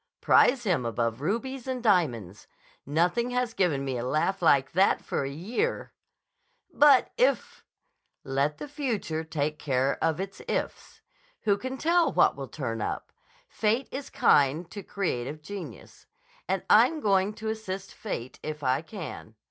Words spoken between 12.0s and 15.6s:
what will turn up? Fate is kind to creative